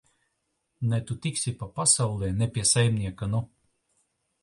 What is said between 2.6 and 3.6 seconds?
saimnieka, nu!